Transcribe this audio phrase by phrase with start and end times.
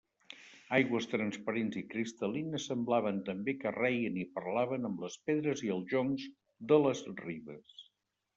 [0.75, 5.93] Aigües transparents i cristal·lines semblaven també que reien i parlaven amb les pedres i els
[5.93, 6.27] joncs
[6.73, 7.79] de les ribes.